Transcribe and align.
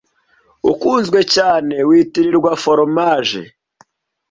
ukunzwe 0.71 1.19
cyane 1.35 1.75
witirirwa 1.89 2.51
fromage 2.63 3.41